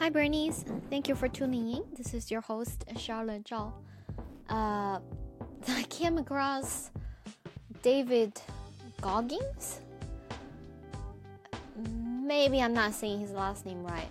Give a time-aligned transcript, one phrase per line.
[0.00, 0.64] Hi, Bernice.
[0.88, 1.82] Thank you for tuning in.
[1.94, 3.70] This is your host, Charlotte Zhao.
[4.48, 4.98] Uh,
[5.68, 6.90] I came across
[7.82, 8.40] David
[9.02, 9.80] Goggins.
[11.76, 14.08] Maybe I'm not saying his last name right.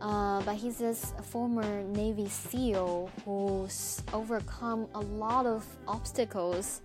[0.00, 6.80] Uh, but he's this former Navy SEAL who's overcome a lot of obstacles,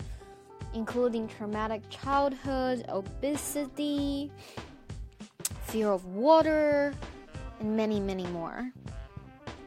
[0.74, 4.30] including traumatic childhood, obesity,
[5.68, 6.94] fear of water,
[7.60, 8.72] and many, many more.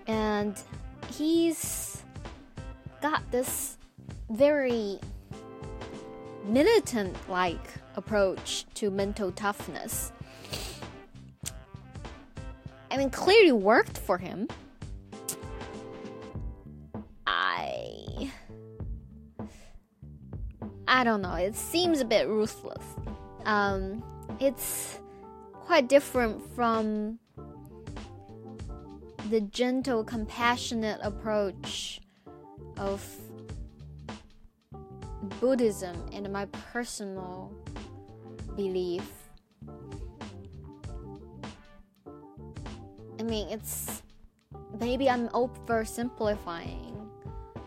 [0.07, 0.61] And
[1.13, 2.03] he's
[3.01, 3.77] got this
[4.31, 4.99] very
[6.45, 10.13] militant like approach to mental toughness.
[12.91, 14.49] I mean, clearly worked for him.
[17.27, 18.33] I.
[20.87, 21.35] I don't know.
[21.35, 22.83] It seems a bit ruthless.
[23.45, 24.03] Um,
[24.41, 24.99] it's
[25.53, 27.19] quite different from
[29.29, 32.01] the gentle, compassionate approach
[32.79, 33.05] of
[35.41, 37.53] Buddhism and my personal
[38.57, 39.07] belief.
[43.19, 44.03] I mean, it's
[44.81, 47.09] maybe I'm oversimplifying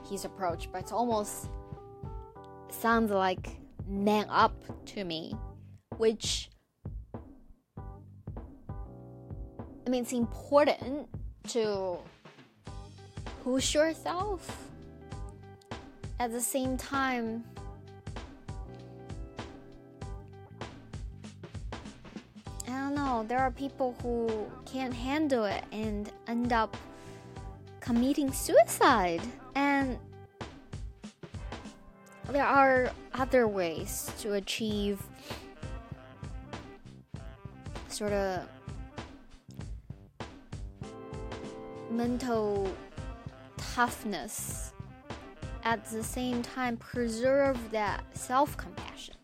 [0.09, 1.47] his approach, but it's almost
[2.69, 3.49] sounds like
[3.88, 4.55] man up
[4.88, 5.36] to me,
[5.97, 6.49] which
[9.86, 11.08] I mean, it's important
[11.50, 11.97] to
[13.44, 14.67] push yourself
[16.20, 17.44] at the same time
[22.67, 26.78] I don't know, there are people who can't handle it and end up
[27.81, 29.22] committing suicide.
[29.55, 29.98] And
[32.30, 35.03] there are other ways to achieve
[37.89, 38.48] sort of
[41.92, 42.72] mental
[43.58, 44.73] toughness
[45.64, 49.15] at the same time preserve that self-compassion.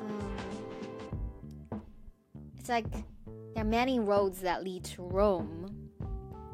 [0.00, 1.82] Um,
[2.58, 5.90] it's like there are many roads that lead to rome.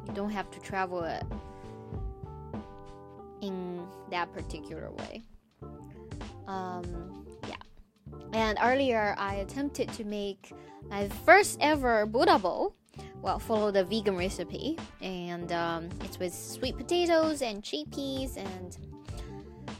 [0.07, 1.23] You don't have to travel it
[3.41, 5.23] in that particular way.
[6.47, 7.55] Um, yeah.
[8.33, 10.51] And earlier i attempted to make
[10.89, 12.75] my first ever buddha bowl
[13.25, 18.77] well, follow the vegan recipe, and um, it's with sweet potatoes and chickpeas and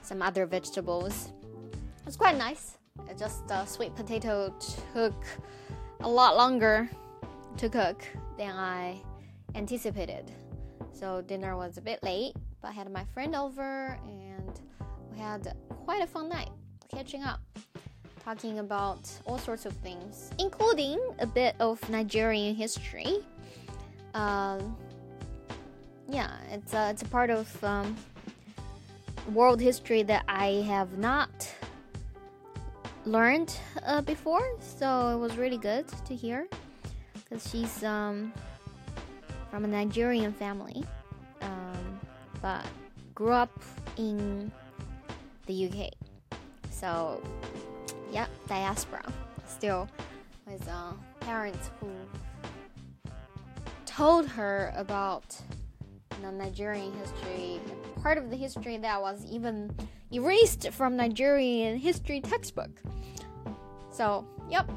[0.02, 1.30] some other vegetables.
[2.08, 2.80] It's quite nice.
[3.08, 4.52] It just uh, sweet potato
[4.96, 5.14] took
[6.00, 6.90] a lot longer
[7.58, 8.04] to cook
[8.36, 9.00] than I
[9.54, 10.32] anticipated.
[10.92, 12.34] So dinner was a bit late,
[12.64, 14.60] but I had my friend over and
[15.12, 16.50] we had quite a fun night
[16.90, 17.42] catching up
[18.26, 23.20] talking about all sorts of things, including a bit of Nigerian history.
[24.16, 24.78] Um,
[26.08, 27.96] yeah, it's a, it's a part of um,
[29.34, 31.54] world history that I have not
[33.06, 33.54] learned
[33.86, 36.48] uh, before, so it was really good to hear
[37.14, 38.32] because she's um,
[39.52, 40.86] from a Nigerian family,
[41.42, 42.00] um,
[42.42, 42.66] but
[43.16, 43.52] grew up
[43.98, 44.50] in
[45.46, 46.38] the UK.
[46.72, 47.22] So
[48.14, 49.04] yeah, diaspora.
[49.46, 49.90] Still
[50.48, 51.90] with uh, parents who
[53.96, 55.38] told her about
[56.22, 57.62] know, Nigerian history,
[58.02, 59.74] part of the history that was even
[60.12, 62.82] erased from Nigerian history textbook.
[63.92, 64.70] So, yep.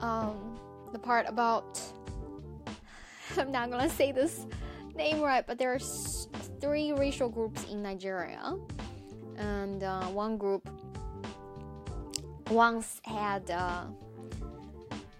[0.00, 0.58] Um,
[0.92, 1.80] the part about
[3.38, 4.46] I'm not gonna say this
[4.94, 5.78] name right, but there are
[6.60, 8.56] three racial groups in Nigeria,
[9.36, 10.68] and uh, one group
[12.50, 13.84] once had uh,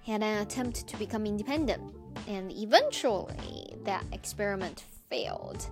[0.05, 1.95] had an attempt to become independent,
[2.26, 5.66] and eventually that experiment failed,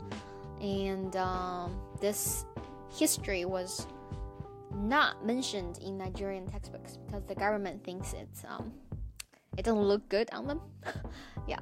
[0.60, 2.44] and um, this
[2.90, 3.86] history was
[4.74, 8.72] not mentioned in Nigerian textbooks because the government thinks it's um,
[9.56, 10.60] it doesn't look good on them.
[11.48, 11.58] yeah,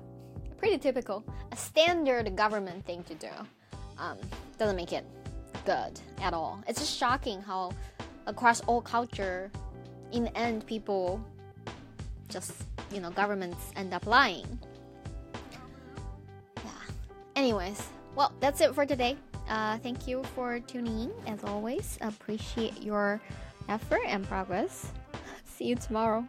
[0.58, 3.28] pretty typical, a standard government thing to do.
[3.98, 4.18] Um,
[4.58, 5.04] doesn't make it
[5.64, 6.62] good at all.
[6.66, 7.72] It's just shocking how
[8.26, 9.50] across all culture
[10.12, 11.24] in the end, people
[12.28, 12.52] just,
[12.92, 14.58] you know, governments end up lying.
[17.42, 19.16] Anyways, well, that's it for today.
[19.48, 21.12] Uh, thank you for tuning in.
[21.26, 23.20] As always, appreciate your
[23.68, 24.92] effort and progress.
[25.44, 26.24] See you tomorrow.